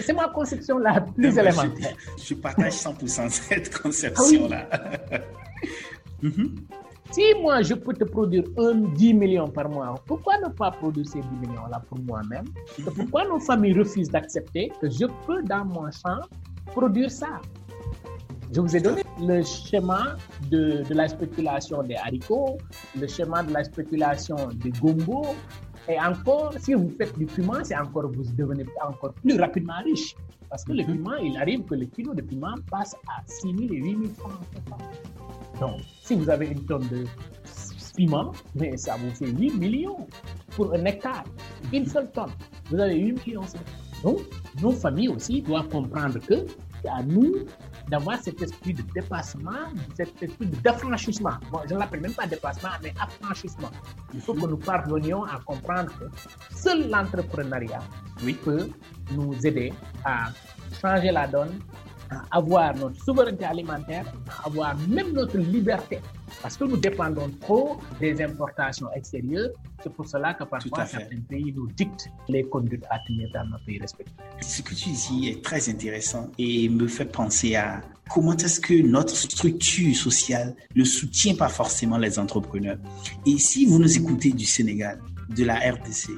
[0.00, 1.94] C'est ma conception la plus élémentaire.
[2.18, 4.68] Je, partage 100% cette conception-là.
[4.72, 5.18] Ah
[6.22, 6.56] mhm.
[7.14, 11.06] Si moi, je peux te produire un 10 millions par mois, pourquoi ne pas produire
[11.06, 12.46] ces 10 millions-là pour moi-même?
[12.96, 16.22] Pourquoi nos familles refusent d'accepter que je peux, dans mon champ,
[16.66, 17.40] produire ça?
[18.52, 20.16] Je vous ai donné le schéma
[20.50, 22.58] de, de, la spéculation des haricots,
[23.00, 25.24] le schéma de la spéculation des gombo.
[25.88, 30.16] Et encore, si vous faites du piment, c'est encore, vous devenez encore plus rapidement riche.
[30.50, 30.96] Parce que le mhm.
[30.96, 34.02] piment, il arrive que le kilo de piment passe à 6 000 et 8 000
[34.14, 34.32] francs.
[35.60, 37.04] Donc, si vous avez une tonne de
[37.96, 40.06] piment, mais ça vous fait 8 millions
[40.50, 41.24] pour un hectare.
[41.72, 42.32] Une seule tonne.
[42.70, 43.42] Vous avez 8 millions.
[44.02, 44.18] Donc,
[44.60, 46.46] nos familles aussi doivent comprendre que
[46.82, 47.46] c'est à nous
[47.88, 51.34] d'avoir cet esprit de dépassement, cet esprit d'affranchissement.
[51.50, 53.70] Bon, je ne l'appelle même pas dépassement, mais affranchissement.
[54.12, 56.04] Il faut que nous parvenions à comprendre que
[56.54, 57.80] seul l'entrepreneuriat
[58.42, 58.70] peut
[59.12, 59.72] nous aider
[60.04, 60.30] à
[60.80, 61.58] changer la donne
[62.30, 64.12] avoir notre souveraineté alimentaire,
[64.44, 66.00] avoir même notre liberté.
[66.42, 69.50] Parce que nous dépendons trop des importations extérieures.
[69.82, 73.58] C'est pour cela que parfois certains pays nous dictent les conduites à tenir dans nos
[73.64, 74.14] pays respectifs.
[74.40, 78.74] Ce que tu dis est très intéressant et me fait penser à comment est-ce que
[78.82, 82.78] notre structure sociale ne soutient pas forcément les entrepreneurs.
[83.26, 86.10] Et si vous nous écoutez du Sénégal, de la RDC,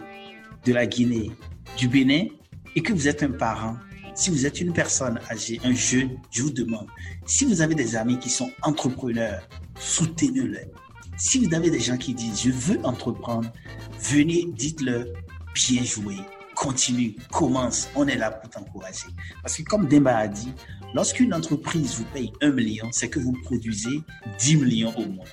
[0.64, 1.30] de la Guinée,
[1.76, 2.26] du Bénin,
[2.74, 3.76] et que vous êtes un parent
[4.16, 6.88] si vous êtes une personne âgée, un jeune, je vous demande,
[7.26, 9.46] si vous avez des amis qui sont entrepreneurs,
[9.78, 10.70] soutenez-les.
[11.18, 13.50] Si vous avez des gens qui disent, je veux entreprendre,
[14.00, 15.06] venez, dites-leur,
[15.54, 16.16] bien joué,
[16.54, 19.06] continue, commence, on est là pour t'encourager.
[19.42, 20.52] Parce que comme Demba a dit,
[20.94, 24.00] lorsqu'une entreprise vous paye un million, c'est que vous produisez
[24.38, 25.26] 10 millions au moins.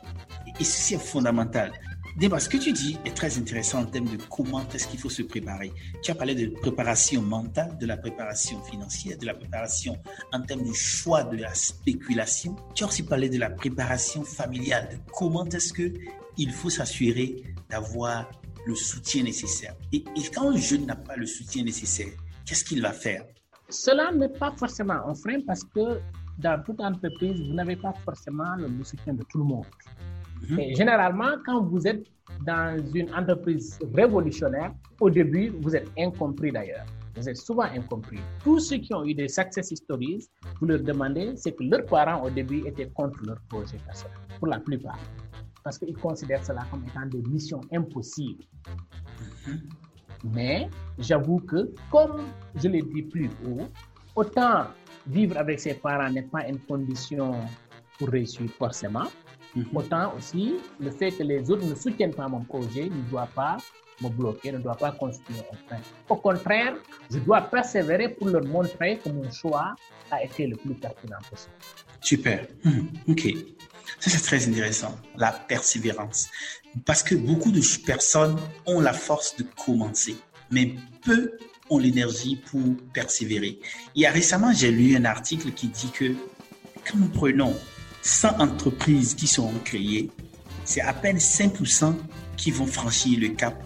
[0.60, 1.72] Et ceci est fondamental.
[2.16, 5.10] Débat, ce que tu dis est très intéressant en termes de comment est-ce qu'il faut
[5.10, 5.74] se préparer.
[6.04, 9.98] Tu as parlé de préparation mentale, de la préparation financière, de la préparation
[10.32, 12.56] en termes du choix de la spéculation.
[12.76, 15.92] Tu as aussi parlé de la préparation familiale, de comment est-ce que
[16.38, 18.30] il faut s'assurer d'avoir
[18.68, 19.76] le soutien nécessaire.
[19.92, 22.14] Et, quand un jeune n'a pas le soutien nécessaire,
[22.46, 23.26] qu'est-ce qu'il va faire?
[23.70, 26.00] Cela n'est pas forcément un frein parce que
[26.38, 29.66] dans toute entreprise, vous n'avez pas forcément le soutien de tout le monde.
[30.50, 30.76] Mhm.
[30.76, 32.06] généralement, quand vous êtes
[32.46, 36.86] dans une entreprise révolutionnaire, au début, vous êtes incompris d'ailleurs.
[37.16, 38.20] Vous êtes souvent incompris.
[38.44, 40.28] Tous ceux qui ont eu des success stories,
[40.60, 44.48] vous leur demandez, c'est que leurs parents au début étaient contre leur projet personnel, pour
[44.48, 45.00] la plupart.
[45.64, 48.44] Parce qu'ils considèrent cela comme étant des missions impossibles.
[49.48, 49.60] Mhm.
[50.34, 52.22] Mais j'avoue que, comme
[52.56, 53.68] je l'ai dit plus haut,
[54.16, 54.68] autant
[55.06, 57.34] vivre avec ses parents n'est pas une condition
[58.00, 59.06] pour réussir forcément,
[59.56, 59.66] Mhm.
[59.74, 63.58] Autant aussi, le fait que les autres ne soutiennent pas mon projet ne doit pas
[64.02, 65.82] me bloquer, ne doit pas constituer un frein.
[66.10, 66.76] Au contraire,
[67.12, 69.76] je dois persévérer pour leur montrer que mon choix
[70.12, 71.54] a été le plus pertinent possible.
[72.02, 72.48] Super.
[72.64, 73.28] Hmm, ok.
[74.00, 74.98] Ça, c'est très intéressant.
[75.18, 76.30] La persévérance.
[76.86, 80.16] Parce que beaucoup de personnes ont la force de commencer,
[80.52, 81.38] mais peu
[81.70, 82.62] ont l'énergie pour
[82.94, 83.60] persévérer.
[83.96, 86.14] Il y a récemment, j'ai lu un article qui dit que
[86.86, 87.56] quand nous prenons
[88.04, 90.12] 100 entreprises qui seront créées,
[90.66, 91.96] c'est à peine 5%
[92.38, 93.64] qui vont franchir le cap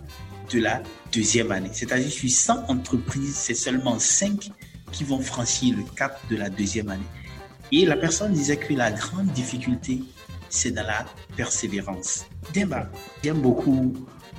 [0.52, 1.70] de la deuxième année.
[1.74, 4.52] C'est-à-dire, sur 100 entreprises, c'est seulement 5
[4.92, 7.04] qui vont franchir le cap de la deuxième année.
[7.72, 10.04] Et la personne disait que la grande difficulté,
[10.50, 12.26] c'est dans la persévérance.
[12.54, 12.90] Demba,
[13.24, 13.94] j'aime beaucoup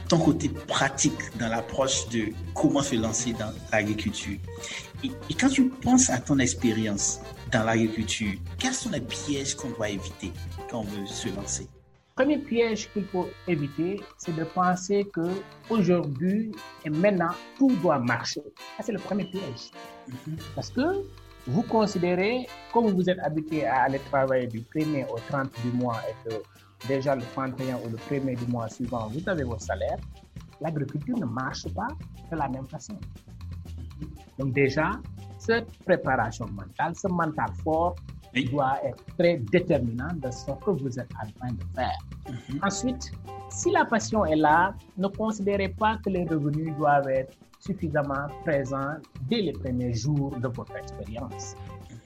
[0.09, 4.39] ton côté pratique dans l'approche de comment se lancer dans l'agriculture.
[5.05, 9.89] Et, quand tu penses à ton expérience dans l'agriculture, quels sont les pièges qu'on doit
[9.91, 10.33] éviter
[10.71, 11.67] quand on veut se lancer?
[12.15, 15.31] Premier piège qu'il faut éviter, c'est de penser que
[15.71, 16.53] aujourd'hui
[16.85, 18.43] et maintenant tout doit marcher.
[18.77, 19.71] Ça c'est le premier piège.
[20.09, 20.37] Mhm.
[20.55, 21.05] Parce que
[21.47, 26.01] vous considérez, comme vous êtes habitué à aller travailler du 1er au 30 du mois
[26.09, 26.35] et que
[26.89, 29.99] déjà le 31 ou le 1er du mois suivant, vous avez votre salaire,
[30.61, 31.89] l'agriculture ne marche pas
[32.31, 32.99] de la même façon.
[34.39, 34.91] Donc déjà,
[35.39, 37.95] cette préparation mentale, ce mental fort,
[38.51, 41.99] doit être très déterminant de ce que vous êtes en train de faire.
[42.29, 42.61] Mhm.
[42.63, 43.11] Ensuite,
[43.51, 48.97] si la passion est là, ne considérez pas que les revenus doivent être suffisamment présents
[49.29, 51.57] dès les premiers jours de votre expérience.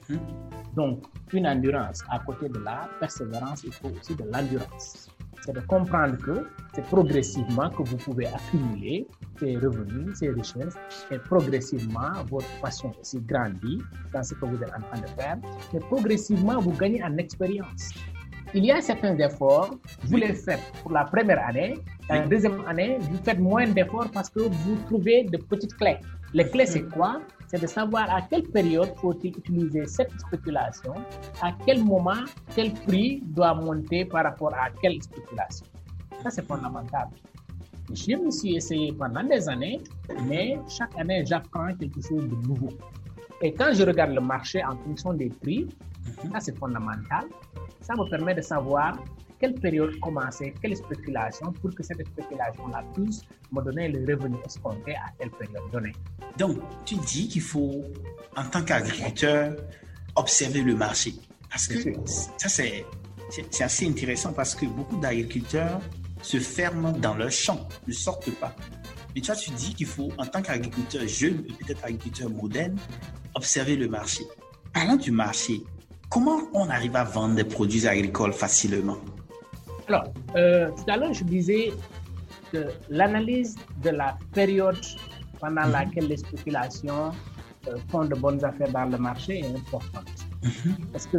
[0.09, 0.19] Mhm.
[0.75, 2.03] Donc, une endurance.
[2.09, 5.09] À côté de la persévérance, il faut aussi de l'endurance.
[5.45, 9.07] C'est de comprendre que c'est progressivement que vous pouvez accumuler
[9.39, 10.75] ces revenus, ces richesses,
[11.11, 13.81] et progressivement, votre passion aussi grandit
[14.13, 15.37] dans ce que vous êtes en train de faire,
[15.73, 17.91] et progressivement, vous gagnez en expérience.
[18.55, 19.71] Il y a certains efforts,
[20.03, 24.29] vous les faites pour la première année, la deuxième année, vous faites moins d'efforts parce
[24.29, 25.97] que vous trouvez de petites clés.
[26.35, 27.21] Les clés, c'est quoi?
[27.47, 30.93] C'est de savoir à quelle période faut-il utiliser cette spéculation,
[31.41, 32.23] à quel moment,
[32.55, 35.65] quel prix doit monter par rapport à quelle spéculation.
[36.21, 37.07] Ça, c'est fondamental.
[37.93, 39.79] Je me suis essayé pendant des années,
[40.27, 42.69] mais chaque année, j'apprends quelque chose de nouveau.
[43.41, 45.67] Et quand je regarde le marché en fonction des prix,
[46.31, 47.25] ça c'est fondamental.
[47.81, 48.97] Ça me permet de savoir
[49.39, 54.95] quelle période commencer, quelle spéculation pour que cette spéculation-là puisse me donner le revenu escompté
[54.95, 55.91] à telle période donnée.
[56.37, 57.83] Donc, tu dis qu'il faut,
[58.35, 59.55] en tant qu'agriculteur,
[60.15, 61.13] observer le marché.
[61.49, 62.85] Parce que ça, c'est
[63.61, 65.79] assez intéressant parce que beaucoup d'agriculteurs
[66.23, 68.55] se ferment dans leur champ, ne sortent pas.
[69.13, 72.77] Mais toi, tu dis qu'il faut, en tant qu'agriculteur jeune et peut-être agriculteur moderne,
[73.35, 74.23] observer le marché.
[74.73, 75.63] Parlant du marché,
[76.09, 78.97] comment on arrive à vendre des produits agricoles facilement?
[79.87, 80.05] Alors,
[80.35, 81.71] euh, tout à l'heure, je disais
[82.51, 84.79] que l'analyse de la période
[85.39, 85.71] pendant mhm.
[85.71, 87.11] laquelle les spéculations
[87.67, 90.09] euh, font de bonnes affaires dans le marché est importante.
[90.41, 90.75] Mhm.
[90.91, 91.17] Parce que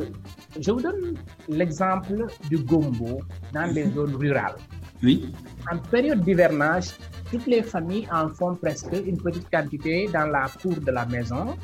[0.58, 1.14] je vous donne
[1.48, 3.20] l'exemple du gombo
[3.52, 3.94] dans les mhm.
[3.94, 4.56] zones rurales.
[5.04, 5.32] Oui.
[5.70, 6.94] En période d'hivernage,
[7.30, 11.56] toutes les familles en font presque une petite quantité dans la cour de la maison.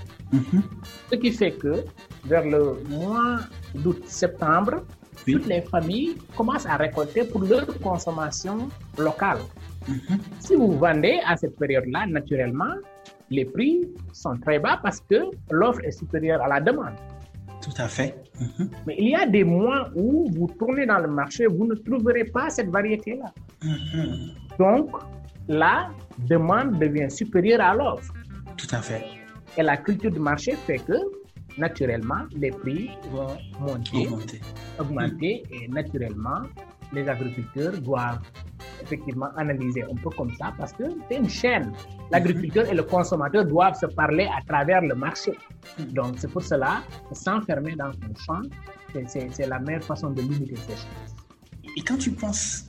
[1.11, 1.85] Ce qui fait que
[2.25, 3.41] vers le mois
[3.75, 4.85] d'août-septembre,
[5.27, 9.39] toutes les familles commencent à récolter pour leur consommation locale.
[9.89, 10.19] Mhm.
[10.39, 12.75] Si vous vendez à cette période-là, naturellement,
[13.31, 16.95] les prix sont très bas parce que l'offre est supérieure à la demande.
[17.71, 18.15] Tout à fait.
[18.41, 18.71] Mhm.
[18.87, 22.25] Mais il y a des mois où vous tournez dans le marché, vous ne trouverez
[22.25, 23.33] pas cette variété-là.
[23.63, 24.31] Mhm.
[24.59, 24.91] Donc,
[25.49, 25.91] la
[26.29, 28.13] demande devient supérieure à l'offre.
[28.57, 29.05] Tout à fait.
[29.57, 30.99] Et la culture du marché fait que
[31.59, 34.09] naturellement, les prix vont monter,
[34.79, 36.43] augmenter, et naturellement,
[36.93, 38.21] les agriculteurs doivent
[38.91, 41.73] effectivement analyser un peu comme ça parce que c'est une chaîne.
[42.11, 45.33] L'agriculteur et le consommateur doivent se parler à travers le marché.
[45.79, 48.43] Donc, c'est pour cela s'enfermer dans son champ,
[49.07, 51.15] c'est la meilleure façon de limiter ces choses.
[51.77, 52.67] Et quand tu penses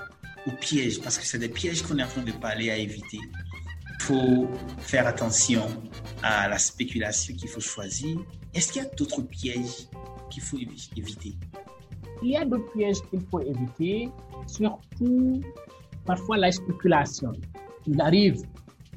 [0.48, 3.18] aux pièges, parce que c'est des pièges qu'on est en train de parler à éviter,
[3.18, 4.48] il faut
[4.80, 5.64] faire attention
[6.22, 8.20] à la spéculation qu'il faut choisir.
[8.54, 9.88] Est-ce qu'il y a d'autres pièges
[10.30, 11.36] qu'il faut éviter?
[12.24, 14.10] Il y a d'autres pièges qu'il faut éviter,
[14.46, 15.42] surtout
[16.06, 17.34] parfois la spéculation.
[17.88, 18.42] Il arrive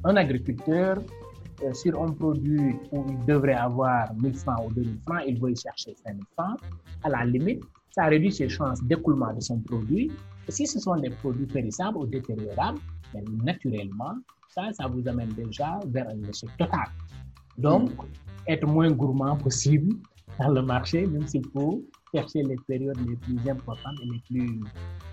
[0.03, 0.99] un agriculteur
[1.63, 5.49] euh, sur un produit où il devrait avoir 1000 francs ou 2000 francs, il va
[5.51, 6.59] y chercher 5000 francs.
[7.03, 10.11] À la limite, ça réduit ses chances d'écoulement de son produit.
[10.47, 12.79] Et si ce sont des produits périssables ou détériorables,
[13.13, 14.15] ben, naturellement,
[14.49, 16.87] ça, ça vous amène déjà vers un échec total.
[17.57, 17.91] Donc,
[18.47, 19.95] être moins gourmand possible
[20.39, 24.59] dans le marché, même s'il faut chercher les périodes les plus importantes et les plus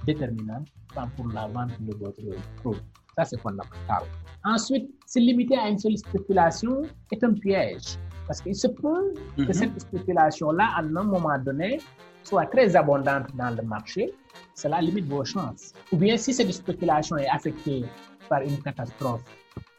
[0.06, 0.68] déterminantes
[1.16, 2.22] pour la vente de votre
[2.56, 2.82] produit.
[3.16, 4.04] Ça, c'est fondamental.
[4.44, 7.98] Ensuite, se limiter à une seule spéculation est un piège.
[8.26, 9.52] Parce qu'il se peut que mhm.
[9.52, 11.80] cette spéculation-là, à un moment donné,
[12.24, 14.12] soit très abondante dans le marché.
[14.54, 15.72] Cela limite vos chances.
[15.92, 17.84] Ou bien, si cette spéculation est affectée
[18.28, 19.24] par une catastrophe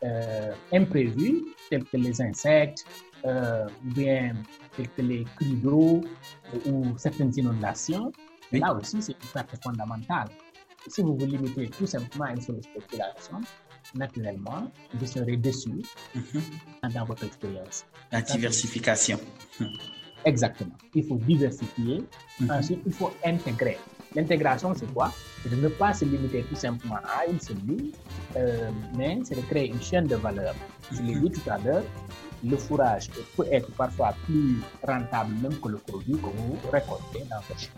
[0.03, 2.85] euh, imprévue, telle que les insectes,
[3.25, 4.33] euh, ou bien
[4.75, 6.01] telles que les crues d'eau
[6.65, 8.11] ou certaines inondations,
[8.59, 10.27] Là aussi, c'est une perte fondamentale.
[10.87, 13.39] Si vous vous limitez tout simplement à une seule spéculation,
[13.95, 15.81] naturellement, vous serez déçu
[16.15, 16.91] Mhm.
[16.93, 17.85] dans votre expérience.
[18.11, 19.19] La diversification.
[20.25, 20.75] Exactement.
[20.93, 22.03] Il faut diversifier.
[22.39, 22.51] Mhm.
[22.51, 23.77] Ensuite, il faut intégrer.
[24.15, 25.11] L'intégration, c'est quoi?
[25.41, 27.91] C'est de ne pas se limiter tout simplement à une seule ligne,
[28.37, 30.53] euh, mais c'est de créer une chaîne de valeur.
[30.91, 31.83] Je l'ai dit tout à l'heure,
[32.43, 37.37] le fourrage peut être parfois plus rentable même que le produit que vous récoltez dans
[37.47, 37.69] votre.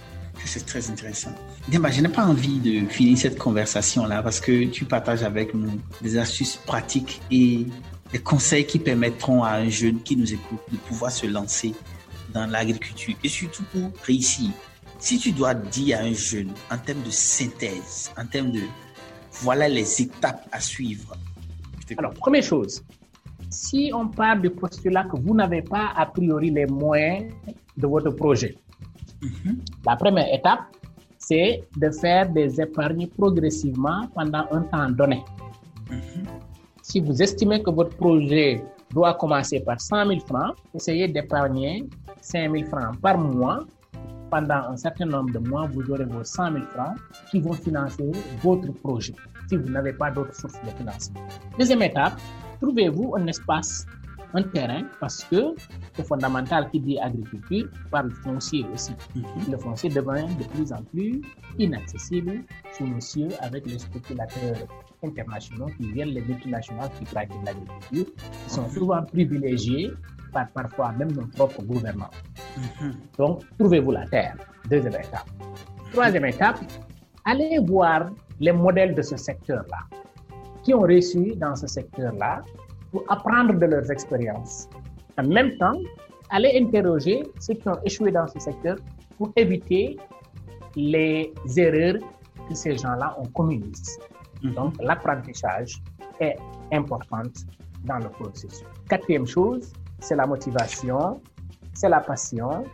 [0.45, 1.32] C'est très intéressant.
[1.72, 5.80] Demba, je n'ai pas envie de finir cette conversation-là parce que tu partages avec nous
[6.01, 7.66] des astuces pratiques et
[8.11, 11.74] des conseils qui permettront à un jeune qui nous écoute de pouvoir se lancer
[12.34, 14.51] dans l'agriculture et surtout pour réussir.
[14.99, 18.61] Si tu dois dire à un jeune en termes de synthèse, en termes de
[19.41, 21.16] voilà les étapes à suivre.
[21.97, 22.84] Alors, première chose,
[23.50, 27.32] si on part du postulat que vous n'avez pas a priori les moyens
[27.78, 28.56] de votre projet,
[29.22, 29.58] Mhm.
[29.86, 30.60] la première étape,
[31.18, 35.24] c'est de faire des épargnes progressivement pendant un temps donné.
[35.89, 36.26] Mhm.
[36.82, 41.86] Si vous estimez que votre projet doit commencer par 100 000 francs, essayez d'épargner
[42.22, 43.60] 5 000 francs par mois.
[44.30, 46.98] Pendant un certain nombre de mois, vous aurez vos 100 000 francs
[47.32, 48.12] qui vont financer
[48.43, 49.14] votre projet
[49.48, 51.22] si vous n'avez pas d'autres sources de financement.
[51.58, 52.14] Deuxième étape,
[52.62, 53.86] trouvez-vous un espace,
[54.34, 55.56] un terrain, parce que
[55.93, 58.93] c'est fondamental qui dit agriculture parle foncier aussi.
[59.16, 59.24] Mhm.
[59.51, 61.22] Le foncier devient de plus en plus
[61.58, 62.43] inaccessible
[62.74, 64.58] sous nos cieux avec les spéculateurs
[65.03, 68.06] internationaux qui viennent, les multinationales qui pratiquent l'agriculture,
[68.43, 69.91] qui sont souvent privilégiés
[70.34, 72.12] par parfois même nos propres gouvernements.
[72.58, 72.93] Mhm.
[73.18, 74.36] Donc, trouvez-vous la terre?
[74.70, 75.30] Deuxième étape.
[75.93, 76.60] Troisième étape,
[77.24, 79.80] allez voir les modèles de ce secteur-là,
[80.66, 82.41] qui ont réussi dans ce secteur-là,
[82.91, 84.68] pour apprendre de leurs expériences.
[85.18, 85.80] En même temps,
[86.32, 88.76] allez interroger ceux qui ont échoué dans ce secteur
[89.18, 89.97] pour éviter
[90.76, 92.01] les erreurs
[92.49, 93.99] que ces gens-là ont commises.
[94.43, 94.53] Mhm.
[94.55, 95.82] Donc, l'apprentissage
[96.20, 96.36] est
[96.72, 97.36] importante
[97.84, 98.66] dans le processus.
[98.89, 101.22] Quatrième chose, c'est la motivation,
[101.74, 102.66] c'est la passion.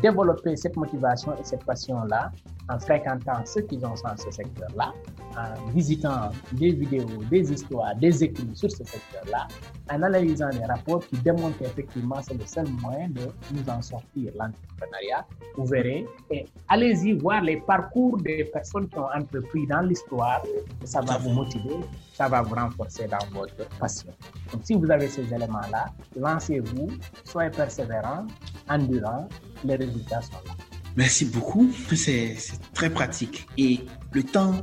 [0.00, 2.30] Développer cette motivation et cette passion-là
[2.68, 4.92] en fréquentant ceux qui sont dans ce secteur-là,
[5.36, 9.48] en visitant des vidéos, des histoires, des écrits sur ce secteur-là,
[9.90, 13.22] en analysant des rapports qui démontrent qu'effectivement c'est le seul moyen de
[13.52, 15.26] nous en sortir, l'entrepreneuriat.
[15.56, 20.42] Vous verrez, et allez-y voir les parcours des personnes qui ont entrepris dans l'histoire,
[20.84, 21.80] ça va vous motiver,
[22.14, 24.10] ça va vous renforcer dans votre passion.
[24.52, 26.88] Donc si vous avez ces éléments-là, lancez-vous,
[27.24, 28.26] soyez persévérant,
[28.68, 29.28] endurant,
[29.64, 30.52] les résultats sont là.
[30.96, 31.70] Merci beaucoup.
[31.94, 32.36] C'est
[32.74, 33.46] très pratique.
[33.56, 33.80] Et
[34.12, 34.54] le temps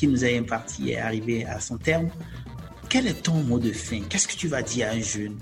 [0.00, 2.08] qui nous est imparti est arrivé à son terme.
[2.88, 4.00] Quel est ton mot de fin?
[4.08, 5.36] Qu'est-ce que tu vas dire à un jeune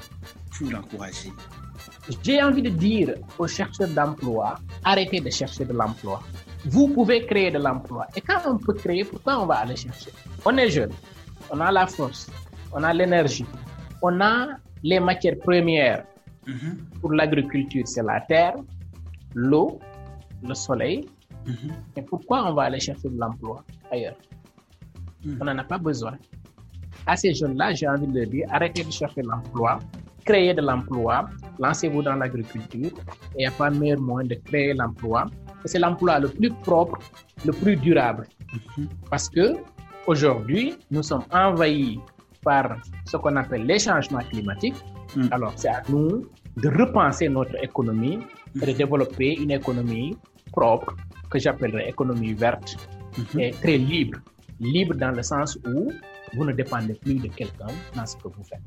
[0.50, 1.30] pour l'encourager?
[2.24, 6.20] J'ai envie de dire aux chercheurs d'emploi, arrêtez de chercher de l'emploi.
[6.64, 8.08] Vous pouvez créer de l'emploi.
[8.16, 10.10] Et quand on peut créer, pourquoi on va aller chercher?
[10.44, 10.90] On est jeune,
[11.52, 12.28] on a la force,
[12.72, 13.46] on a l'énergie,
[14.02, 14.48] on a
[14.82, 16.02] les matières premières.
[16.48, 18.56] Mhm, Pour l'agriculture, c'est la terre,
[19.36, 19.78] l'eau,
[20.42, 21.08] le soleil.
[21.46, 24.16] mhm, Et pourquoi on va aller chercher de l'emploi ailleurs?
[25.40, 26.12] On n'en a pas besoin.
[27.06, 29.78] À ces jeunes-là, j'ai envie de leur dire, arrêtez de chercher l'emploi,
[30.24, 32.90] créez de l'emploi, lancez-vous dans l'agriculture.
[33.34, 35.26] Et il n'y a pas meilleur moyen de créer l'emploi.
[35.64, 36.98] C'est l'emploi le plus propre,
[37.44, 38.26] le plus durable.
[39.10, 39.54] Parce que
[40.06, 41.98] aujourd'hui, nous sommes envahis
[42.42, 44.76] par ce qu'on appelle les changements climatiques.
[45.16, 45.28] Mm.
[45.30, 48.18] Alors, c'est à nous de repenser notre économie
[48.62, 50.16] et de développer une économie
[50.52, 50.94] propre
[51.30, 52.76] que j'appellerais économie verte
[53.18, 53.40] Mhm.
[53.40, 54.18] et très libre.
[54.60, 55.92] Libre dans le sens où
[56.34, 58.60] vous ne dépendez plus de quelqu'un dans ce que vous faites.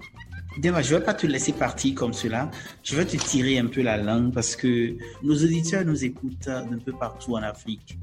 [0.57, 2.49] Dema, je ne vais pas te laisser partir comme cela.
[2.83, 6.79] Je vais te tirer un peu la langue parce que nos auditeurs nous écoutent d'un
[6.83, 7.97] peu partout en Afrique.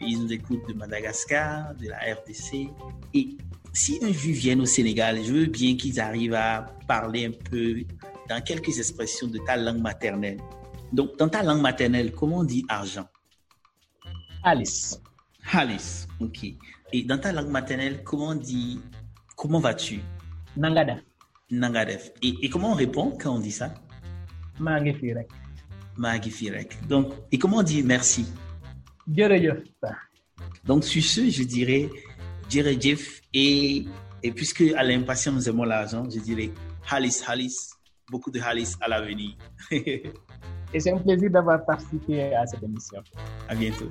[0.00, 2.70] Ils nous écoutent de Madagascar, de la RDC.
[3.14, 3.36] Et
[3.72, 7.82] si un juif vient au Sénégal, je veux bien qu'ils arrivent à parler un peu
[8.28, 10.38] dans quelques expressions de ta langue maternelle.
[10.92, 13.06] Donc, dans ta langue maternelle, comment on dit argent?
[14.42, 15.00] Alice,
[15.52, 16.54] Alice, ok.
[16.92, 18.80] Et dans ta langue maternelle, comment on dit
[19.36, 20.00] comment vas-tu?
[20.56, 20.96] Nangada,
[21.50, 22.10] Nangadef.
[22.22, 23.72] Et, et comment on répond quand on dit ça?
[24.58, 25.28] Mangi Firek,
[25.96, 26.86] Maggie Firek.
[26.88, 28.26] Donc, et comment on dit merci?
[29.10, 29.62] Djerejef,
[30.64, 31.88] Donc, sur ce, je dirais
[32.48, 33.86] Jeff et,
[34.22, 36.50] et puisque à l'impatient nous aimons l'argent, je dirais
[36.90, 37.70] Halis, Halis,
[38.10, 39.36] beaucoup de Halis à l'avenir.
[40.72, 43.02] Et c'est un plaisir d'avoir participé à cette émission.
[43.48, 43.90] à bientôt.